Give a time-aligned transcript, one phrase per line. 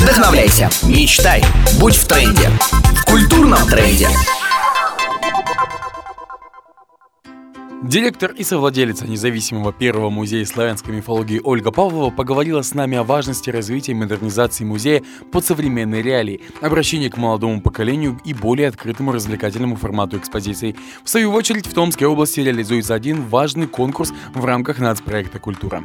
[0.00, 1.44] Вдохновляйся, мечтай,
[1.78, 2.48] будь в тренде.
[2.70, 4.08] В культурном тренде.
[7.82, 13.50] Директор и совладелица независимого первого музея славянской мифологии Ольга Павлова поговорила с нами о важности
[13.50, 15.02] развития и модернизации музея
[15.32, 20.76] под современные реалии, обращении к молодому поколению и более открытому развлекательному формату экспозиций.
[21.04, 25.84] В свою очередь, в Томской области реализуется один важный конкурс в рамках нацпроекта «Культура».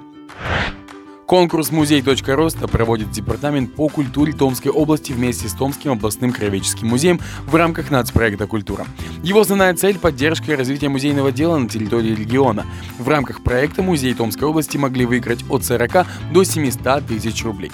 [1.26, 7.56] Конкурс «Музей.роста» проводит Департамент по культуре Томской области вместе с Томским областным краеведческим музеем в
[7.56, 8.86] рамках нацпроекта «Культура».
[9.24, 12.64] Его основная цель– поддержка и развитие музейного дела на территории региона.
[13.00, 17.72] В рамках проекта музей Томской области могли выиграть от 40 до 700 тысяч рублей.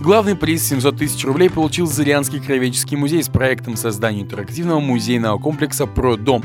[0.00, 5.86] Главный приз 700 тысяч рублей получил Зырянский краеведческий музей с проектом создания интерактивного музейного комплекса
[5.86, 6.42] «Про дом».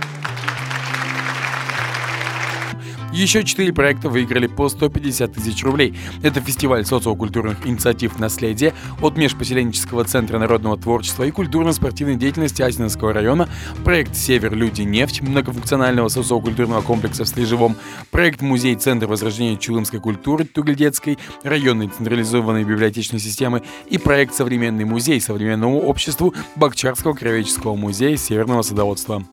[3.14, 5.94] Еще четыре проекта выиграли по 150 тысяч рублей.
[6.24, 13.48] Это фестиваль социокультурных инициатив «Наследие» от Межпоселенческого центра народного творчества и культурно-спортивной деятельности Асинского района,
[13.84, 14.56] проект «Север.
[14.56, 14.82] Люди.
[14.82, 17.76] Нефть» многофункционального социокультурного комплекса в Слежевом,
[18.10, 18.76] проект «Музей.
[18.76, 23.62] Центр возрождения чулымской культуры Тугельдетской», районной централизованной библиотечной системы
[23.92, 29.24] и проект «Современный музей современному обществу Бакчарского краеведческого музея Северного садоводства.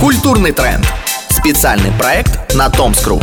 [0.00, 0.86] Культурный тренд.
[1.46, 3.20] Специальный проект на Томскру.